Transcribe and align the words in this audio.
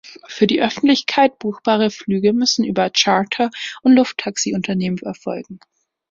Für 0.27 0.47
die 0.47 0.63
Öffentlichkeit 0.63 1.37
buchbare 1.37 1.91
Flüge 1.91 2.33
müssen 2.33 2.65
über 2.65 2.89
Charter- 2.89 3.51
und 3.83 3.91
Lufttaxiunternehmen 3.93 4.97
erfolgen. 5.03 5.59